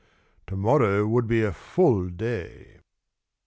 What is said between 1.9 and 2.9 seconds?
day.